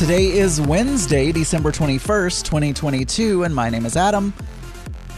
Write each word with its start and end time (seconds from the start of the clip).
Today 0.00 0.28
is 0.28 0.62
Wednesday, 0.62 1.30
December 1.30 1.70
21st, 1.70 2.44
2022, 2.44 3.44
and 3.44 3.54
my 3.54 3.68
name 3.68 3.84
is 3.84 3.98
Adam. 3.98 4.32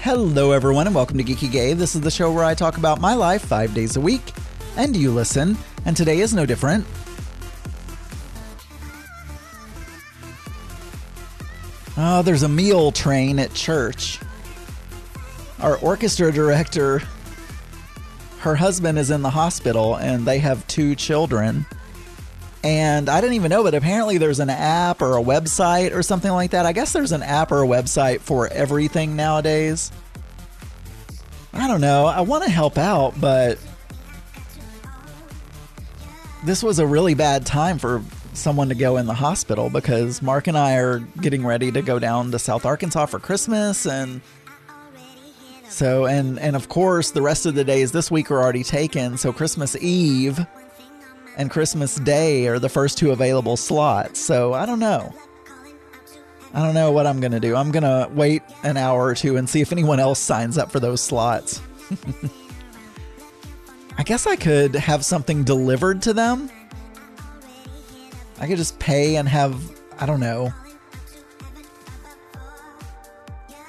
Hello, 0.00 0.50
everyone, 0.50 0.88
and 0.88 0.96
welcome 0.96 1.16
to 1.18 1.22
Geeky 1.22 1.48
Gay. 1.48 1.72
This 1.72 1.94
is 1.94 2.00
the 2.00 2.10
show 2.10 2.32
where 2.32 2.42
I 2.42 2.54
talk 2.54 2.78
about 2.78 3.00
my 3.00 3.14
life 3.14 3.44
five 3.44 3.72
days 3.74 3.94
a 3.94 4.00
week, 4.00 4.32
and 4.76 4.96
you 4.96 5.12
listen, 5.12 5.56
and 5.84 5.96
today 5.96 6.18
is 6.18 6.34
no 6.34 6.44
different. 6.44 6.84
Oh, 11.96 12.22
there's 12.24 12.42
a 12.42 12.48
meal 12.48 12.90
train 12.90 13.38
at 13.38 13.54
church. 13.54 14.18
Our 15.60 15.76
orchestra 15.76 16.32
director, 16.32 17.00
her 18.40 18.56
husband 18.56 18.98
is 18.98 19.12
in 19.12 19.22
the 19.22 19.30
hospital, 19.30 19.94
and 19.94 20.26
they 20.26 20.40
have 20.40 20.66
two 20.66 20.96
children. 20.96 21.66
And 22.64 23.08
I 23.08 23.20
didn't 23.20 23.34
even 23.34 23.50
know, 23.50 23.64
but 23.64 23.74
apparently 23.74 24.18
there's 24.18 24.38
an 24.38 24.50
app 24.50 25.02
or 25.02 25.16
a 25.16 25.22
website 25.22 25.94
or 25.94 26.02
something 26.02 26.30
like 26.30 26.52
that. 26.52 26.64
I 26.64 26.72
guess 26.72 26.92
there's 26.92 27.12
an 27.12 27.22
app 27.22 27.50
or 27.50 27.62
a 27.62 27.66
website 27.66 28.20
for 28.20 28.46
everything 28.48 29.16
nowadays. 29.16 29.90
I 31.52 31.66
don't 31.66 31.80
know. 31.80 32.06
I 32.06 32.20
want 32.20 32.44
to 32.44 32.50
help 32.50 32.78
out, 32.78 33.20
but 33.20 33.58
this 36.44 36.62
was 36.62 36.78
a 36.78 36.86
really 36.86 37.14
bad 37.14 37.44
time 37.44 37.78
for 37.78 38.02
someone 38.34 38.68
to 38.68 38.74
go 38.74 38.96
in 38.96 39.06
the 39.06 39.14
hospital 39.14 39.68
because 39.68 40.22
Mark 40.22 40.46
and 40.46 40.56
I 40.56 40.76
are 40.76 41.00
getting 41.20 41.44
ready 41.44 41.70
to 41.72 41.82
go 41.82 41.98
down 41.98 42.30
to 42.30 42.38
South 42.38 42.64
Arkansas 42.64 43.06
for 43.06 43.18
Christmas 43.18 43.86
and 43.86 44.22
so 45.68 46.06
and 46.06 46.38
and 46.38 46.56
of 46.56 46.68
course 46.68 47.10
the 47.10 47.22
rest 47.22 47.44
of 47.46 47.54
the 47.54 47.64
days 47.64 47.92
this 47.92 48.10
week 48.10 48.30
are 48.30 48.40
already 48.42 48.64
taken 48.64 49.18
so 49.18 49.32
Christmas 49.32 49.76
Eve 49.76 50.46
and 51.36 51.50
Christmas 51.50 51.96
Day 51.96 52.46
are 52.46 52.58
the 52.58 52.68
first 52.68 52.98
two 52.98 53.10
available 53.10 53.56
slots. 53.56 54.20
So 54.20 54.52
I 54.52 54.66
don't 54.66 54.78
know. 54.78 55.14
I 56.54 56.62
don't 56.62 56.74
know 56.74 56.92
what 56.92 57.06
I'm 57.06 57.20
going 57.20 57.32
to 57.32 57.40
do. 57.40 57.56
I'm 57.56 57.70
going 57.70 57.82
to 57.82 58.08
wait 58.12 58.42
an 58.62 58.76
hour 58.76 59.06
or 59.06 59.14
two 59.14 59.36
and 59.36 59.48
see 59.48 59.62
if 59.62 59.72
anyone 59.72 59.98
else 59.98 60.18
signs 60.18 60.58
up 60.58 60.70
for 60.70 60.80
those 60.80 61.00
slots. 61.00 61.62
I 63.98 64.02
guess 64.02 64.26
I 64.26 64.36
could 64.36 64.74
have 64.74 65.04
something 65.04 65.44
delivered 65.44 66.02
to 66.02 66.12
them. 66.12 66.50
I 68.38 68.46
could 68.46 68.58
just 68.58 68.78
pay 68.78 69.16
and 69.16 69.28
have, 69.28 69.58
I 69.98 70.06
don't 70.06 70.20
know, 70.20 70.52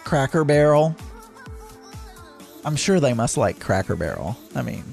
Cracker 0.04 0.44
Barrel. 0.44 0.96
I'm 2.66 2.76
sure 2.76 3.00
they 3.00 3.14
must 3.14 3.38
like 3.38 3.60
Cracker 3.60 3.96
Barrel. 3.96 4.38
I 4.56 4.62
mean, 4.62 4.84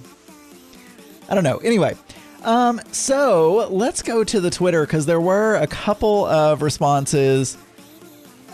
I 1.29 1.35
don't 1.35 1.45
know. 1.45 1.59
Anyway, 1.59 1.97
um, 2.42 2.80
so 2.92 3.69
let's 3.70 4.02
go 4.02 4.24
to 4.24 4.41
the 4.41 4.50
Twitter 4.50 4.86
because 4.86 5.06
there 5.06 5.20
were 5.20 5.56
a 5.56 5.66
couple 5.66 6.24
of 6.27 6.62
responses 6.62 7.56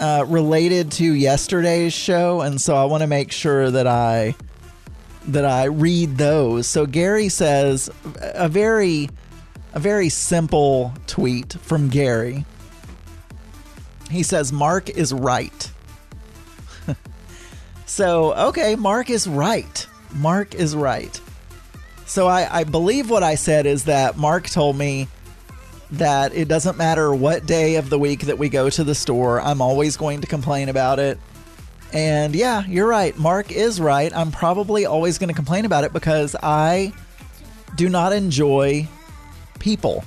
uh, 0.00 0.24
related 0.28 0.90
to 0.92 1.12
yesterday's 1.12 1.92
show, 1.92 2.40
and 2.40 2.60
so 2.60 2.74
I 2.74 2.84
want 2.84 3.02
to 3.02 3.06
make 3.06 3.32
sure 3.32 3.70
that 3.70 3.86
I 3.86 4.34
that 5.28 5.44
I 5.44 5.64
read 5.64 6.19
those. 6.19 6.66
So 6.66 6.86
Gary 6.86 7.28
says 7.28 7.91
a 8.20 8.48
very 8.48 9.08
a 9.72 9.80
very 9.80 10.08
simple 10.08 10.92
tweet 11.06 11.52
from 11.54 11.88
Gary. 11.88 12.44
He 14.10 14.22
says 14.22 14.52
Mark 14.52 14.88
is 14.91 15.12
right. 15.12 15.70
so 17.86 18.34
okay, 18.48 18.76
Mark 18.76 19.10
is 19.10 19.26
right. 19.26 19.86
Mark 20.14 20.54
is 20.54 20.76
right. 20.76 21.20
So 22.06 22.28
I, 22.28 22.61
I 22.61 22.65
believe 22.65 23.11
what 23.11 23.22
I 23.22 23.34
said 23.34 23.67
is 23.67 23.84
that 23.84 24.17
Mark 24.17 24.49
told 24.49 24.77
me 24.77 25.09
that 25.93 26.34
it 26.34 26.49
doesn't 26.49 26.78
matter 26.78 27.15
what 27.15 27.47
day 27.47 27.77
of 27.77 27.91
the 27.91 27.99
week 27.99 28.22
that 28.22 28.39
we 28.39 28.49
go 28.49 28.71
to 28.71 28.84
the 28.84 28.94
store, 28.94 29.41
I'm 29.41 29.61
always 29.61 29.97
going 29.97 30.21
to 30.21 30.27
complain 30.27 30.69
about 30.69 30.99
it. 30.99 31.19
And 31.93 32.34
yeah, 32.34 32.65
you're 32.67 32.87
right. 32.87 33.17
Mark 33.19 33.53
is 33.53 33.81
right. 33.81 34.15
I'm 34.15 34.33
probably 34.33 34.87
always 34.87 35.19
going 35.19 35.28
to 35.28 35.34
complain 35.34 35.65
about 35.65 35.84
it 35.84 35.93
because 35.93 36.34
I 36.43 36.93
do 37.77 37.89
not 37.89 38.12
enjoy 38.12 38.88
people, 39.59 40.05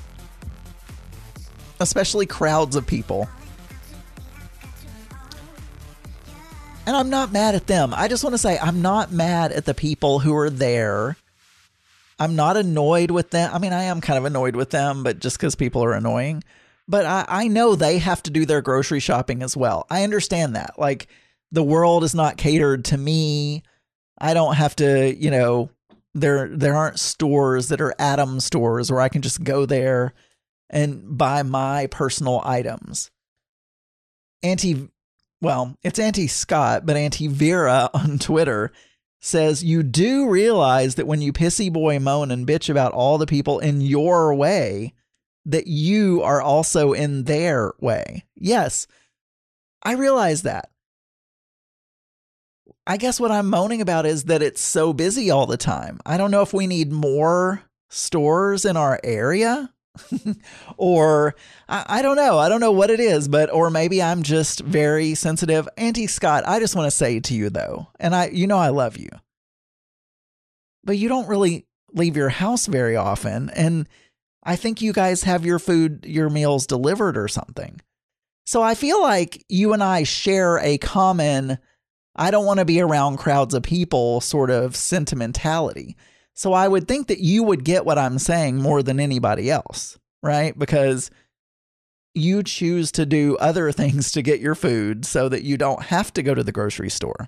especially 1.79 2.25
crowds 2.25 2.75
of 2.75 2.85
people. 2.85 3.29
And 6.85 6.95
I'm 6.95 7.09
not 7.09 7.31
mad 7.31 7.55
at 7.55 7.67
them. 7.67 7.93
I 7.93 8.07
just 8.07 8.23
want 8.23 8.33
to 8.33 8.37
say 8.39 8.57
I'm 8.57 8.81
not 8.81 9.11
mad 9.11 9.51
at 9.51 9.65
the 9.65 9.73
people 9.73 10.19
who 10.19 10.35
are 10.35 10.49
there 10.49 11.17
I'm 12.19 12.35
not 12.35 12.57
annoyed 12.57 13.11
with 13.11 13.31
them. 13.31 13.49
I 13.53 13.59
mean, 13.59 13.73
I 13.73 13.83
am 13.83 14.01
kind 14.01 14.17
of 14.17 14.25
annoyed 14.25 14.55
with 14.55 14.71
them, 14.71 15.03
but 15.03 15.19
just 15.19 15.37
because 15.37 15.55
people 15.55 15.83
are 15.83 15.93
annoying. 15.93 16.43
But 16.87 17.05
I, 17.05 17.25
I 17.27 17.47
know 17.47 17.75
they 17.75 17.99
have 17.99 18.21
to 18.23 18.31
do 18.31 18.45
their 18.45 18.61
grocery 18.61 18.99
shopping 18.99 19.41
as 19.41 19.55
well. 19.55 19.85
I 19.89 20.03
understand 20.03 20.55
that. 20.55 20.77
Like, 20.77 21.07
the 21.51 21.63
world 21.63 22.03
is 22.03 22.13
not 22.13 22.37
catered 22.37 22.85
to 22.85 22.97
me. 22.97 23.63
I 24.19 24.33
don't 24.33 24.55
have 24.55 24.75
to, 24.77 25.15
you 25.15 25.31
know, 25.31 25.69
there 26.13 26.49
there 26.49 26.75
aren't 26.75 26.99
stores 26.99 27.69
that 27.69 27.81
are 27.81 27.93
Adam 27.99 28.39
stores 28.39 28.91
where 28.91 29.01
I 29.01 29.09
can 29.09 29.21
just 29.21 29.43
go 29.43 29.65
there 29.65 30.13
and 30.69 31.17
buy 31.17 31.43
my 31.43 31.87
personal 31.87 32.41
items. 32.43 33.09
Auntie, 34.43 34.89
well, 35.41 35.75
it's 35.83 35.99
Auntie 35.99 36.27
Scott, 36.27 36.85
but 36.85 36.97
Auntie 36.97 37.27
Vera 37.27 37.89
on 37.93 38.19
Twitter 38.19 38.71
says 39.19 39.63
you 39.63 39.83
do 39.83 40.29
realize 40.29 40.95
that 40.95 41.07
when 41.07 41.21
you 41.21 41.33
pissy 41.33 41.71
boy 41.71 41.99
moan 41.99 42.31
and 42.31 42.47
bitch 42.47 42.69
about 42.69 42.93
all 42.93 43.17
the 43.17 43.25
people 43.25 43.59
in 43.59 43.81
your 43.81 44.33
way, 44.33 44.93
that 45.45 45.67
you 45.67 46.21
are 46.21 46.41
also 46.41 46.93
in 46.93 47.23
their 47.23 47.73
way. 47.79 48.25
Yes, 48.35 48.87
I 49.83 49.93
realize 49.93 50.43
that. 50.43 50.69
I 52.85 52.97
guess 52.97 53.19
what 53.19 53.31
I'm 53.31 53.49
moaning 53.49 53.81
about 53.81 54.05
is 54.05 54.25
that 54.25 54.41
it's 54.41 54.61
so 54.61 54.93
busy 54.93 55.29
all 55.29 55.45
the 55.45 55.57
time. 55.57 55.99
I 56.05 56.17
don't 56.17 56.31
know 56.31 56.41
if 56.41 56.53
we 56.53 56.65
need 56.65 56.91
more 56.91 57.63
stores 57.89 58.65
in 58.65 58.77
our 58.77 58.99
area. 59.03 59.71
or 60.77 61.35
I, 61.67 61.85
I, 61.87 62.01
don't 62.01 62.15
know. 62.15 62.37
I 62.37 62.49
don't 62.49 62.61
know 62.61 62.71
what 62.71 62.89
it 62.89 62.99
is, 62.99 63.27
but 63.27 63.51
or 63.51 63.69
maybe 63.69 64.01
I'm 64.01 64.23
just 64.23 64.61
very 64.61 65.15
sensitive. 65.15 65.67
Auntie 65.77 66.07
Scott, 66.07 66.47
I 66.47 66.59
just 66.59 66.75
want 66.75 66.87
to 66.87 66.95
say 66.95 67.19
to 67.19 67.33
you 67.33 67.49
though, 67.49 67.87
and 67.99 68.15
I 68.15 68.27
you 68.27 68.47
know 68.47 68.57
I 68.57 68.69
love 68.69 68.97
you. 68.97 69.09
But 70.83 70.97
you 70.97 71.09
don't 71.09 71.27
really 71.27 71.65
leave 71.93 72.15
your 72.15 72.29
house 72.29 72.65
very 72.65 72.95
often 72.95 73.49
and 73.49 73.87
I 74.43 74.55
think 74.55 74.81
you 74.81 74.93
guys 74.93 75.23
have 75.23 75.45
your 75.45 75.59
food, 75.59 76.05
your 76.07 76.29
meals 76.29 76.65
delivered 76.65 77.17
or 77.17 77.27
something. 77.27 77.81
So 78.45 78.63
I 78.63 78.73
feel 78.73 79.01
like 79.01 79.43
you 79.49 79.73
and 79.73 79.83
I 79.83 80.03
share 80.03 80.57
a 80.59 80.77
common 80.77 81.59
I 82.15 82.31
don't 82.31 82.45
want 82.45 82.59
to 82.59 82.65
be 82.65 82.81
around 82.81 83.17
crowds 83.17 83.53
of 83.53 83.63
people 83.63 84.19
sort 84.19 84.49
of 84.49 84.75
sentimentality. 84.75 85.95
So 86.39 86.53
I 86.53 86.69
would 86.69 86.87
think 86.87 87.07
that 87.07 87.19
you 87.19 87.43
would 87.43 87.65
get 87.65 87.83
what 87.83 87.97
I'm 87.97 88.17
saying 88.17 88.61
more 88.61 88.81
than 88.81 88.97
anybody 88.97 89.51
else, 89.51 89.99
right? 90.23 90.57
Because 90.57 91.11
you 92.15 92.43
choose 92.43 92.93
to 92.93 93.05
do 93.05 93.35
other 93.41 93.69
things 93.73 94.13
to 94.13 94.21
get 94.21 94.39
your 94.39 94.55
food 94.55 95.03
so 95.03 95.27
that 95.27 95.43
you 95.43 95.57
don't 95.57 95.83
have 95.83 96.13
to 96.13 96.23
go 96.23 96.33
to 96.33 96.41
the 96.41 96.53
grocery 96.53 96.89
store. 96.89 97.27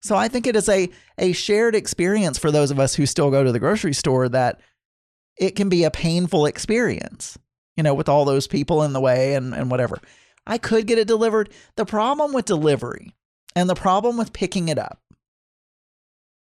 So 0.00 0.14
I 0.14 0.28
think 0.28 0.46
it 0.46 0.54
is 0.54 0.68
a, 0.68 0.88
a 1.18 1.32
shared 1.32 1.74
experience 1.74 2.38
for 2.38 2.52
those 2.52 2.70
of 2.70 2.78
us 2.78 2.94
who 2.94 3.04
still 3.04 3.32
go 3.32 3.42
to 3.42 3.50
the 3.50 3.58
grocery 3.58 3.94
store 3.94 4.28
that 4.28 4.60
it 5.36 5.56
can 5.56 5.68
be 5.68 5.82
a 5.82 5.90
painful 5.90 6.46
experience, 6.46 7.36
you 7.76 7.82
know, 7.82 7.94
with 7.94 8.08
all 8.08 8.24
those 8.24 8.46
people 8.46 8.84
in 8.84 8.92
the 8.92 9.00
way 9.00 9.34
and, 9.34 9.52
and 9.52 9.72
whatever. 9.72 9.98
I 10.46 10.58
could 10.58 10.86
get 10.86 10.98
it 10.98 11.08
delivered. 11.08 11.50
The 11.74 11.84
problem 11.84 12.32
with 12.32 12.44
delivery 12.44 13.12
and 13.56 13.68
the 13.68 13.74
problem 13.74 14.16
with 14.16 14.32
picking 14.32 14.68
it 14.68 14.78
up 14.78 15.00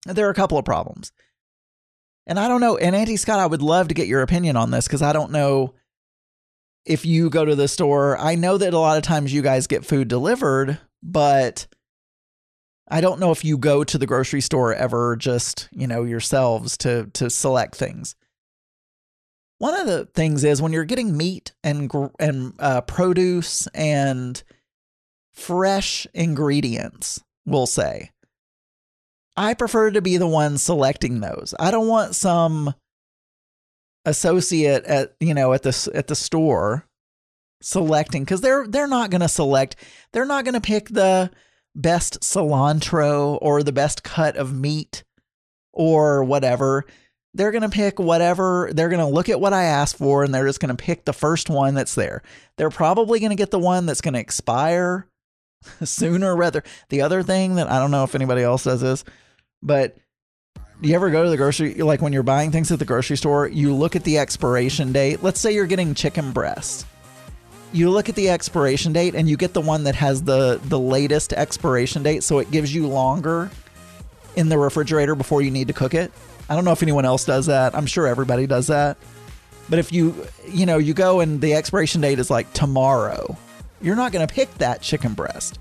there 0.07 0.27
are 0.27 0.31
a 0.31 0.35
couple 0.35 0.59
of 0.59 0.65
problems. 0.65 1.13
And 2.27 2.39
I 2.39 2.49
don't 2.49 2.61
know. 2.61 2.77
And 2.77 2.97
Auntie 2.97 3.17
Scott, 3.17 3.39
I 3.39 3.47
would 3.47 3.63
love 3.63 3.89
to 3.89 3.95
get 3.95 4.09
your 4.09 4.23
opinion 4.23 4.57
on 4.57 4.71
this 4.71 4.87
because 4.87 5.03
I 5.03 5.13
don't 5.13 5.31
know 5.31 5.75
if 6.85 7.07
you 7.07 7.31
go 7.31 7.45
to 7.45 7.55
the 7.55 7.69
store. 7.69 8.19
I 8.19 8.35
know 8.35 8.59
that 8.59 8.75
a 8.75 8.79
lot 8.79 8.97
of 8.97 9.05
times 9.05 9.33
you 9.33 9.43
guys 9.43 9.67
get 9.67 9.85
food 9.85 10.09
delivered, 10.09 10.79
but 11.03 11.67
I 12.89 13.01
don't 13.01 13.21
know 13.21 13.33
if 13.33 13.45
you 13.45 13.59
go 13.59 13.85
to 13.85 13.99
the 13.99 14.07
grocery 14.07 14.41
store 14.41 14.75
ever 14.75 15.17
just, 15.17 15.69
you 15.73 15.87
know, 15.87 16.05
yourselves 16.05 16.77
to 16.79 17.11
to 17.15 17.31
select 17.31 17.75
things. 17.77 18.15
One 19.59 19.75
of 19.75 19.87
the 19.87 20.07
things 20.07 20.45
is 20.45 20.61
when 20.61 20.73
you're 20.73 20.85
getting 20.85 21.17
meat 21.17 21.55
and 21.65 21.91
and 22.19 22.55
uh, 22.59 22.83
produce 22.83 23.67
and 23.69 24.43
fresh 25.33 26.07
ingredients, 26.15 27.21
we'll 27.45 27.67
say 27.67 28.11
I 29.37 29.55
prefer 29.55 29.91
to 29.91 30.01
be 30.01 30.17
the 30.17 30.27
one 30.27 30.59
selecting 30.59 31.21
those. 31.21 31.55
I 31.59 31.71
don't 31.71 31.89
want 31.89 32.15
some 32.15 32.75
associate 34.05 34.85
at 34.85 35.15
you 35.21 35.35
know 35.35 35.53
at 35.53 35.63
the 35.63 35.91
at 35.95 36.07
the 36.07 36.15
store 36.15 36.87
selecting 37.61 38.23
because 38.23 38.41
they're 38.41 38.67
they're 38.67 38.87
not 38.87 39.11
going 39.11 39.21
to 39.21 39.29
select. 39.29 39.77
They're 40.13 40.25
not 40.25 40.45
going 40.45 40.55
to 40.55 40.61
pick 40.61 40.89
the 40.89 41.31
best 41.75 42.21
cilantro 42.21 43.39
or 43.43 43.63
the 43.63 43.73
best 43.73 44.03
cut 44.03 44.37
of 44.37 44.55
meat 44.55 45.05
or 45.73 46.25
whatever. 46.25 46.87
they're 47.35 47.51
going 47.51 47.63
to 47.63 47.69
pick 47.69 47.99
whatever, 47.99 48.71
they're 48.73 48.89
going 48.89 49.07
to 49.07 49.15
look 49.15 49.29
at 49.29 49.39
what 49.39 49.53
I 49.53 49.65
asked 49.65 49.99
for 49.99 50.25
and 50.25 50.35
they're 50.35 50.47
just 50.47 50.59
going 50.59 50.75
to 50.75 50.83
pick 50.83 51.05
the 51.05 51.13
first 51.13 51.51
one 51.51 51.75
that's 51.75 51.95
there. 51.95 52.23
They're 52.57 52.71
probably 52.71 53.21
going 53.21 53.31
to 53.31 53.37
get 53.37 53.51
the 53.51 53.59
one 53.59 53.85
that's 53.85 54.01
going 54.01 54.15
to 54.15 54.21
expire 54.21 55.07
sooner 55.85 56.35
rather. 56.35 56.65
The 56.89 57.03
other 57.03 57.23
thing 57.23 57.57
that 57.57 57.71
I 57.71 57.79
don't 57.79 57.91
know 57.91 58.05
if 58.05 58.15
anybody 58.15 58.43
else 58.43 58.65
does 58.65 58.81
this, 58.81 59.05
but 59.67 59.97
do 60.81 60.89
you 60.89 60.95
ever 60.95 61.11
go 61.11 61.25
to 61.25 61.31
the 61.31 61.37
grocery 61.37 61.75
like 61.75 62.01
when 62.01 62.13
you're 62.13 62.23
buying 62.23 62.53
things 62.53 62.71
at 62.71 62.79
the 62.79 62.85
grocery 62.85 63.17
store, 63.17 63.49
you 63.49 63.75
look 63.75 63.97
at 63.97 64.05
the 64.05 64.19
expiration 64.19 64.93
date. 64.93 65.23
Let's 65.23 65.41
say 65.41 65.53
you're 65.55 65.67
getting 65.67 65.95
chicken 65.95 66.33
breast. 66.33 66.87
You 67.73 67.91
look 67.91 68.09
at 68.09 68.15
the 68.15 68.31
expiration 68.31 68.93
date 68.93 69.15
and 69.15 69.29
you 69.29 69.37
get 69.37 69.53
the 69.53 69.61
one 69.61 69.85
that 69.85 69.95
has 69.97 70.23
the 70.23 70.61
the 70.65 70.79
latest 70.79 71.33
expiration 71.33 72.03
date 72.03 72.23
so 72.23 72.39
it 72.39 72.51
gives 72.51 72.75
you 72.75 72.87
longer 72.87 73.51
in 74.37 74.49
the 74.49 74.59
refrigerator 74.59 75.15
before 75.15 75.43
you 75.43 75.51
need 75.51 75.67
to 75.69 75.75
cook 75.75 75.95
it. 75.95 76.13
I 76.49 76.55
don't 76.55 76.65
know 76.65 76.73
if 76.73 76.83
anyone 76.83 77.05
else 77.05 77.25
does 77.25 77.47
that. 77.47 77.75
I'm 77.75 77.87
sure 77.87 78.07
everybody 78.07 78.47
does 78.47 78.69
that. 78.69 78.99
But 79.69 79.81
if 79.81 79.93
you, 79.93 80.27
you 80.49 80.65
know, 80.65 80.79
you 80.79 80.95
go 80.95 81.21
and 81.21 81.41
the 81.41 81.55
expiration 81.55 82.01
date 82.01 82.21
is 82.21 82.31
like 82.31 82.53
tomorrow, 82.53 83.37
you're 83.81 83.97
not 83.97 84.13
going 84.13 84.27
to 84.27 84.33
pick 84.33 84.53
that 84.59 84.81
chicken 84.81 85.15
breast. 85.15 85.59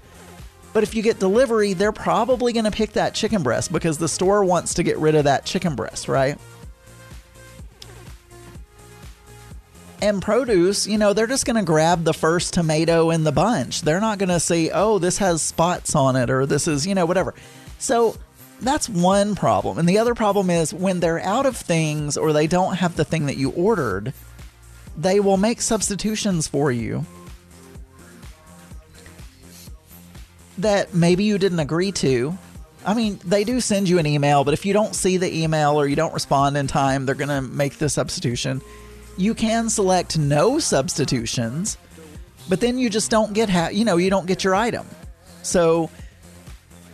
But 0.76 0.84
if 0.84 0.94
you 0.94 1.02
get 1.02 1.20
delivery, 1.20 1.72
they're 1.72 1.94
probably 1.94 2.52
going 2.52 2.66
to 2.66 2.72
pick 2.72 2.92
that 2.92 3.14
chicken 3.16 3.44
breast 3.44 3.72
because 3.72 3.98
the 3.98 4.10
store 4.10 4.44
wants 4.44 4.74
to 4.74 4.84
get 4.84 4.98
rid 4.98 5.16
of 5.16 5.24
that 5.24 5.46
chicken 5.46 5.74
breast, 5.74 6.10
right? 6.10 6.38
And 10.02 10.22
produce, 10.22 10.86
you 10.86 10.98
know, 10.98 11.14
they're 11.14 11.28
just 11.28 11.46
going 11.46 11.56
to 11.56 11.64
grab 11.64 12.04
the 12.04 12.14
first 12.14 12.54
tomato 12.54 13.10
in 13.12 13.24
the 13.24 13.32
bunch. 13.32 13.84
They're 13.84 14.02
not 14.02 14.18
going 14.18 14.28
to 14.28 14.40
say, 14.42 14.70
oh, 14.70 15.00
this 15.00 15.20
has 15.20 15.42
spots 15.42 15.96
on 15.96 16.18
it 16.18 16.30
or 16.30 16.46
this 16.46 16.68
is, 16.68 16.86
you 16.86 16.94
know, 16.94 17.06
whatever. 17.06 17.34
So 17.80 18.18
that's 18.60 18.90
one 18.90 19.34
problem. 19.34 19.78
And 19.78 19.88
the 19.88 20.00
other 20.00 20.14
problem 20.14 20.50
is 20.50 20.74
when 20.74 21.00
they're 21.00 21.22
out 21.22 21.46
of 21.46 21.56
things 21.56 22.18
or 22.18 22.34
they 22.34 22.48
don't 22.48 22.76
have 22.76 22.98
the 22.98 23.06
thing 23.06 23.28
that 23.28 23.38
you 23.38 23.52
ordered, 23.52 24.12
they 24.98 25.22
will 25.22 25.38
make 25.38 25.62
substitutions 25.62 26.50
for 26.50 26.70
you 26.70 27.06
that 30.58 30.94
maybe 30.94 31.24
you 31.24 31.38
didn't 31.38 31.60
agree 31.60 31.92
to. 31.94 32.38
I 32.86 32.94
mean, 32.94 33.20
they 33.26 33.44
do 33.44 33.60
send 33.60 33.90
you 33.90 33.98
an 33.98 34.06
email, 34.06 34.44
but 34.44 34.54
if 34.54 34.66
you 34.66 34.74
don't 34.74 34.94
see 34.94 35.18
the 35.18 35.34
email 35.34 35.80
or 35.80 35.88
you 35.88 35.96
don't 35.96 36.14
respond 36.14 36.56
in 36.56 36.68
time, 36.68 37.06
they're 37.06 37.16
going 37.16 37.30
to 37.30 37.42
make 37.42 37.78
the 37.78 37.90
substitution. 37.90 38.62
You 39.18 39.34
can 39.34 39.70
select 39.70 40.18
no 40.18 40.60
substitutions, 40.60 41.78
but 42.48 42.62
then 42.62 42.78
you 42.78 42.90
just 42.90 43.10
don't 43.10 43.34
get 43.34 43.50
ha- 43.50 43.70
you 43.72 43.86
know, 43.86 43.98
you 43.98 44.10
don't 44.10 44.28
get 44.28 44.44
your 44.44 44.54
item. 44.54 44.88
So 45.42 45.90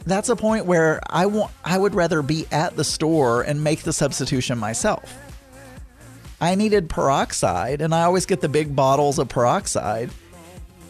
that's 0.06 0.30
a 0.30 0.36
point 0.36 0.66
where 0.66 1.02
I 1.07 1.25
want 1.25 1.52
I 1.64 1.78
would 1.78 1.94
rather 1.94 2.22
be 2.22 2.46
at 2.52 2.75
the 2.75 2.84
store 2.84 3.42
and 3.42 3.64
make 3.64 3.84
the 3.84 3.94
substitution 3.94 4.57
myself. 4.57 5.18
I 6.40 6.56
needed 6.56 6.90
peroxide 6.90 7.81
and 7.81 7.94
I 7.94 8.04
always 8.04 8.25
get 8.25 8.42
the 8.42 8.50
big 8.50 8.75
bottles 8.75 9.19
of 9.19 9.30
peroxide. 9.30 10.10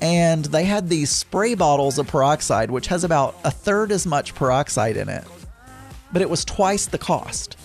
And 0.02 0.46
they 0.46 0.64
had 0.64 0.90
these 0.90 1.12
spray 1.12 1.54
bottles 1.54 2.00
of 2.00 2.08
peroxide 2.08 2.72
which 2.72 2.88
has 2.88 3.04
about 3.04 3.36
a 3.44 3.52
third 3.52 3.92
as 3.92 4.06
much 4.06 4.34
peroxide 4.36 4.98
in 4.98 5.08
it. 5.10 5.24
But 6.12 6.22
it 6.22 6.30
was 6.30 6.44
twice 6.44 6.88
the 6.88 6.98
cost. 6.98 7.56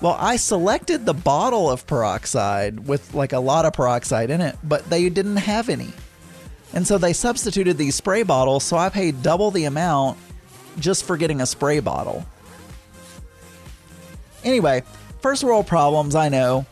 Well, 0.00 0.16
I 0.18 0.36
selected 0.36 1.06
the 1.06 1.14
bottle 1.14 1.70
of 1.70 1.86
peroxide 1.86 2.88
with 2.88 3.14
like 3.14 3.32
a 3.32 3.38
lot 3.38 3.64
of 3.64 3.74
peroxide 3.74 4.30
in 4.30 4.40
it, 4.40 4.56
but 4.64 4.88
they 4.90 5.08
didn't 5.08 5.36
have 5.36 5.68
any. 5.68 5.92
And 6.72 6.86
so 6.86 6.98
they 6.98 7.12
substituted 7.12 7.78
these 7.78 7.94
spray 7.94 8.24
bottles, 8.24 8.64
so 8.64 8.76
I 8.76 8.88
paid 8.88 9.22
double 9.22 9.50
the 9.52 9.64
amount 9.64 10.18
just 10.78 11.04
for 11.04 11.16
getting 11.16 11.40
a 11.40 11.46
spray 11.46 11.78
bottle. 11.80 12.26
Anyway, 14.42 14.82
first 15.20 15.44
world 15.44 15.66
problems, 15.66 16.14
I 16.14 16.28
know. 16.28 16.66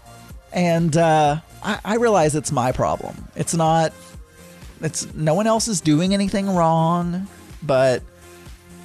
And 0.52 0.96
uh, 0.96 1.40
I, 1.62 1.78
I 1.84 1.96
realize 1.96 2.34
it's 2.34 2.52
my 2.52 2.72
problem. 2.72 3.28
It's 3.36 3.54
not, 3.54 3.92
it's 4.82 5.12
no 5.14 5.34
one 5.34 5.46
else 5.46 5.68
is 5.68 5.80
doing 5.80 6.12
anything 6.14 6.48
wrong, 6.48 7.28
but 7.62 8.02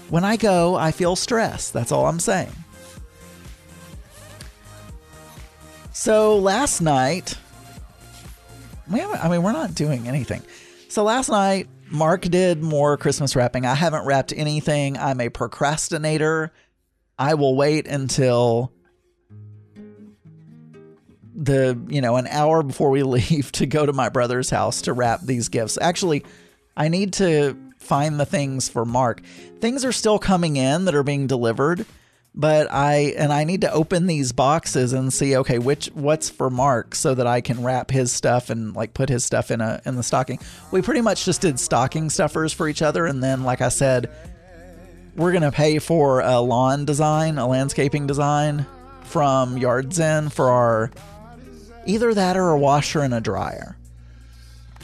when 0.09 0.23
I 0.23 0.37
go, 0.37 0.75
I 0.75 0.91
feel 0.91 1.15
stressed. 1.15 1.73
That's 1.73 1.91
all 1.91 2.05
I'm 2.05 2.19
saying. 2.19 2.51
So 5.91 6.37
last 6.37 6.79
night, 6.79 7.37
we 8.89 9.01
I 9.01 9.27
mean, 9.29 9.43
we're 9.43 9.51
not 9.51 9.75
doing 9.75 10.07
anything. 10.07 10.43
So 10.89 11.03
last 11.03 11.29
night, 11.29 11.67
Mark 11.89 12.21
did 12.21 12.61
more 12.61 12.97
Christmas 12.97 13.35
wrapping. 13.35 13.65
I 13.65 13.73
haven't 13.73 14.05
wrapped 14.05 14.33
anything. 14.35 14.97
I'm 14.97 15.19
a 15.19 15.29
procrastinator. 15.29 16.53
I 17.17 17.33
will 17.33 17.55
wait 17.55 17.87
until 17.87 18.71
the, 21.37 21.79
you 21.87 22.01
know, 22.01 22.17
an 22.17 22.27
hour 22.27 22.63
before 22.63 22.89
we 22.89 23.03
leave 23.03 23.51
to 23.53 23.65
go 23.65 23.85
to 23.85 23.93
my 23.93 24.09
brother's 24.09 24.49
house 24.49 24.81
to 24.83 24.93
wrap 24.93 25.21
these 25.21 25.47
gifts. 25.47 25.77
Actually, 25.79 26.25
I 26.75 26.89
need 26.89 27.13
to 27.13 27.57
find 27.77 28.19
the 28.19 28.25
things 28.25 28.67
for 28.67 28.83
Mark. 28.83 29.21
Things 29.61 29.85
are 29.85 29.93
still 29.93 30.19
coming 30.19 30.57
in 30.57 30.85
that 30.85 30.95
are 30.95 31.03
being 31.03 31.27
delivered 31.27 31.85
but 32.37 32.71
I 32.71 33.15
and 33.17 33.33
I 33.33 33.45
need 33.45 33.61
to 33.61 33.71
open 33.71 34.05
these 34.05 34.31
boxes 34.31 34.93
and 34.93 35.11
see 35.11 35.35
okay 35.37 35.57
which 35.57 35.87
what's 35.95 36.29
for 36.29 36.51
Mark 36.51 36.93
so 36.93 37.15
that 37.15 37.25
I 37.25 37.41
can 37.41 37.63
wrap 37.63 37.89
his 37.89 38.11
stuff 38.11 38.51
and 38.51 38.75
like 38.75 38.93
put 38.93 39.09
his 39.09 39.25
stuff 39.25 39.49
in 39.49 39.59
a 39.59 39.81
in 39.85 39.95
the 39.95 40.03
stocking. 40.03 40.39
We 40.69 40.83
pretty 40.83 41.01
much 41.01 41.25
just 41.25 41.41
did 41.41 41.59
stocking 41.59 42.11
stuffers 42.11 42.53
for 42.53 42.69
each 42.69 42.83
other 42.83 43.07
and 43.07 43.23
then 43.23 43.43
like 43.43 43.61
I 43.61 43.69
said 43.69 44.11
we're 45.15 45.31
going 45.31 45.41
to 45.41 45.51
pay 45.51 45.79
for 45.79 46.21
a 46.21 46.39
lawn 46.39 46.85
design, 46.85 47.39
a 47.39 47.47
landscaping 47.47 48.05
design 48.05 48.67
from 49.01 49.55
Yardzen 49.55 50.31
for 50.31 50.51
our 50.51 50.91
either 51.87 52.13
that 52.13 52.37
or 52.37 52.49
a 52.49 52.59
washer 52.59 53.01
and 53.01 53.13
a 53.13 53.21
dryer. 53.21 53.77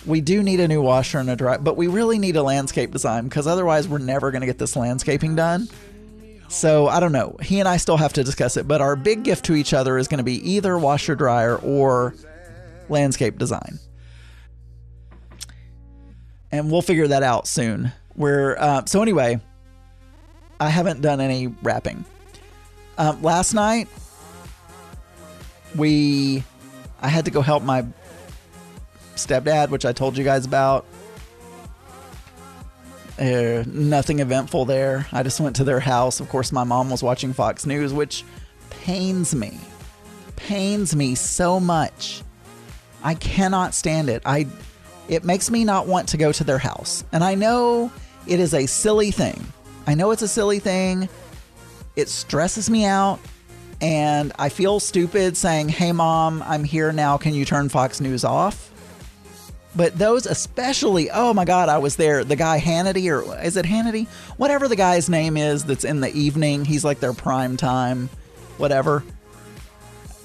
We 0.06 0.22
do 0.22 0.44
need 0.44 0.60
a 0.60 0.68
new 0.68 0.82
washer 0.82 1.20
and 1.20 1.30
a 1.30 1.36
dryer, 1.36 1.60
but 1.60 1.78
we 1.78 1.88
really 1.88 2.20
need 2.20 2.36
a 2.36 2.44
landscape 2.44 2.92
design 2.92 3.26
because 3.26 3.48
otherwise 3.48 3.88
we're 3.88 4.00
never 4.00 4.32
going 4.32 4.42
to 4.42 4.48
get 4.48 4.58
this 4.58 4.76
landscaping 4.76 5.36
done. 5.36 5.70
So 6.50 6.88
I 6.88 7.00
don't 7.00 7.14
know. 7.14 7.38
He 7.42 7.60
and 7.60 7.70
I 7.70 7.78
still 7.78 7.98
have 7.98 8.14
to 8.14 8.24
discuss 8.24 8.58
it, 8.58 8.68
but 8.68 8.82
our 8.82 8.96
big 8.96 9.24
gift 9.24 9.46
to 9.46 9.56
each 9.56 9.74
other 9.74 9.98
is 9.98 10.08
going 10.08 10.18
to 10.20 10.24
be 10.24 10.52
either 10.52 10.78
washer 10.78 11.16
dryer 11.16 11.56
or 11.58 12.16
landscape 12.90 13.38
design. 13.38 13.80
And 16.52 16.72
we'll 16.72 16.82
figure 16.82 17.08
that 17.08 17.24
out 17.24 17.48
soon. 17.48 17.92
We're 18.16 18.56
uh, 18.58 18.86
so 18.86 19.02
anyway. 19.02 19.40
I 20.60 20.70
haven't 20.70 21.02
done 21.02 21.20
any 21.20 21.48
wrapping. 21.48 22.06
Um, 22.98 23.22
last 23.22 23.54
night, 23.54 23.90
we 25.76 26.44
I 27.04 27.10
had 27.10 27.26
to 27.26 27.32
go 27.32 27.42
help 27.42 27.64
my 27.64 27.86
stepdad, 29.16 29.70
which 29.70 29.86
I 29.86 29.92
told 29.92 30.18
you 30.18 30.24
guys 30.24 30.46
about. 30.46 30.86
Uh, 33.20 33.64
nothing 33.68 34.20
eventful 34.20 34.66
there. 34.66 35.06
I 35.12 35.22
just 35.22 35.40
went 35.40 35.58
to 35.58 35.64
their 35.64 35.82
house. 35.82 36.20
Of 36.20 36.30
course, 36.30 36.52
my 36.52 36.64
mom 36.64 36.90
was 36.90 37.04
watching 37.04 37.34
Fox 37.34 37.66
News, 37.66 37.94
which 37.94 38.24
pains 38.70 39.36
me. 39.36 39.60
Pains 40.36 40.96
me 40.96 41.14
so 41.14 41.60
much. 41.60 42.24
I 43.04 43.14
cannot 43.16 43.76
stand 43.76 44.10
it. 44.10 44.24
I 44.26 44.48
it 45.10 45.26
makes 45.26 45.52
me 45.52 45.66
not 45.66 45.86
want 45.86 46.10
to 46.10 46.18
go 46.18 46.32
to 46.32 46.44
their 46.44 46.58
house. 46.58 47.04
And 47.12 47.24
I 47.24 47.36
know 47.36 47.92
it 48.26 48.40
is 48.40 48.54
a 48.54 48.66
silly 48.66 49.12
thing. 49.12 49.46
I 49.86 49.94
know 49.94 50.12
it's 50.12 50.22
a 50.22 50.28
silly 50.28 50.60
thing. 50.60 51.10
It 51.98 52.08
stresses 52.08 52.70
me 52.70 52.86
out 52.86 53.20
and 53.82 54.32
I 54.38 54.50
feel 54.50 54.80
stupid 54.80 55.38
saying, 55.38 55.70
"Hey 55.70 55.92
mom, 55.92 56.44
I'm 56.46 56.64
here 56.64 56.92
now. 56.92 57.18
Can 57.18 57.34
you 57.34 57.46
turn 57.46 57.70
Fox 57.70 58.00
News 58.00 58.24
off?" 58.24 58.72
But 59.76 59.98
those 59.98 60.26
especially, 60.26 61.10
oh 61.10 61.34
my 61.34 61.46
God, 61.46 61.68
I 61.68 61.80
was 61.80 61.96
there. 61.96 62.24
The 62.24 62.36
guy 62.36 62.60
Hannity, 62.60 63.12
or 63.12 63.42
is 63.44 63.58
it 63.58 63.66
Hannity? 63.66 64.08
Whatever 64.38 64.68
the 64.68 64.76
guy's 64.76 65.10
name 65.10 65.36
is 65.36 65.64
that's 65.64 65.84
in 65.84 66.00
the 66.00 66.14
evening. 66.14 66.66
He's 66.66 66.86
like 66.86 67.00
their 67.00 67.14
prime 67.14 67.58
time, 67.58 68.10
whatever. 68.58 69.04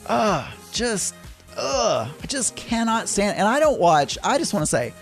Ugh, 0.07 0.53
just, 0.73 1.15
ugh. 1.57 2.09
I 2.23 2.27
just 2.27 2.57
cannot 2.57 3.09
stand 3.09 3.39
And 3.39 3.47
I 3.47 3.61
don't 3.61 3.79
watch, 3.79 4.17
I 4.25 4.39
just 4.39 4.55
want 4.55 4.63
to 4.63 4.67
say, 4.67 4.93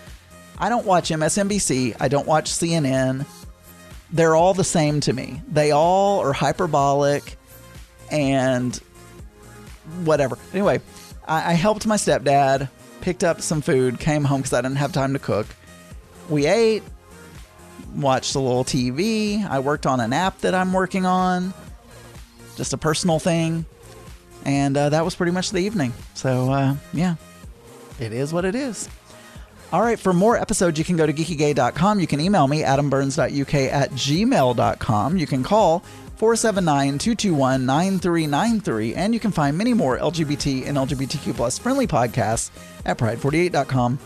I 0.57 0.69
don't 0.69 0.85
watch 0.85 1.09
MSNBC. 1.09 1.95
I 1.99 2.07
don't 2.07 2.27
watch 2.27 2.49
CNN. 2.49 3.25
They're 4.11 4.35
all 4.35 4.53
the 4.53 4.63
same 4.63 5.01
to 5.01 5.13
me. 5.13 5.41
They 5.51 5.71
all 5.71 6.19
are 6.21 6.33
hyperbolic 6.33 7.37
and 8.11 8.75
whatever. 10.03 10.37
Anyway, 10.53 10.81
I, 11.27 11.51
I 11.51 11.53
helped 11.53 11.85
my 11.85 11.95
stepdad 11.97 12.69
picked 13.01 13.23
up 13.23 13.41
some 13.41 13.61
food, 13.61 13.99
came 13.99 14.23
home 14.23 14.41
because 14.41 14.53
I 14.53 14.61
didn't 14.61 14.77
have 14.77 14.91
time 14.91 15.13
to 15.13 15.19
cook. 15.19 15.47
We 16.29 16.45
ate, 16.45 16.83
watched 17.95 18.35
a 18.35 18.39
little 18.39 18.63
TV. 18.63 19.47
I 19.47 19.59
worked 19.59 19.85
on 19.85 19.99
an 19.99 20.13
app 20.13 20.39
that 20.39 20.53
I'm 20.53 20.73
working 20.73 21.05
on, 21.05 21.53
just 22.55 22.73
a 22.73 22.77
personal 22.77 23.19
thing. 23.19 23.65
And 24.45 24.77
uh, 24.77 24.89
that 24.89 25.03
was 25.03 25.15
pretty 25.15 25.31
much 25.31 25.51
the 25.51 25.59
evening. 25.59 25.93
So, 26.13 26.51
uh, 26.51 26.75
yeah, 26.93 27.15
it 27.99 28.13
is 28.13 28.33
what 28.33 28.45
it 28.45 28.55
is. 28.55 28.89
All 29.73 29.81
right, 29.81 29.99
for 29.99 30.13
more 30.13 30.37
episodes, 30.37 30.79
you 30.79 30.85
can 30.85 30.95
go 30.95 31.05
to 31.05 31.11
geekygay.com. 31.11 31.99
You 31.99 32.07
can 32.07 32.21
email 32.21 32.47
me, 32.47 32.61
adamburns.uk 32.61 33.53
at 33.53 33.91
gmail.com. 33.91 35.17
You 35.17 35.27
can 35.27 35.43
call 35.43 35.83
479 36.17 36.97
221 36.97 37.65
9393. 37.65 38.95
And 38.95 39.13
you 39.13 39.19
can 39.19 39.31
find 39.31 39.57
many 39.57 39.73
more 39.73 39.97
LGBT 39.97 40.67
and 40.67 40.77
LGBTQ 40.77 41.35
plus 41.35 41.57
friendly 41.57 41.87
podcasts 41.87 42.51
at 42.85 42.97
pride48.com. 42.97 43.99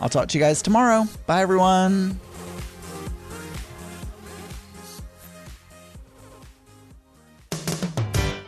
I'll 0.00 0.08
talk 0.08 0.28
to 0.28 0.38
you 0.38 0.44
guys 0.44 0.62
tomorrow. 0.62 1.06
Bye, 1.26 1.42
everyone. 1.42 2.20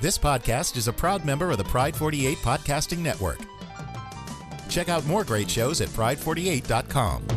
This 0.00 0.18
podcast 0.18 0.76
is 0.76 0.87
a 0.87 0.92
proud 0.92 1.25
member 1.25 1.50
of 1.50 1.58
the 1.58 1.64
Pride 1.64 1.96
48 1.96 2.38
Podcasting 2.38 2.99
Network. 2.99 3.40
Check 4.68 4.88
out 4.88 5.04
more 5.06 5.25
great 5.25 5.50
shows 5.50 5.80
at 5.80 5.88
pride48.com. 5.88 7.36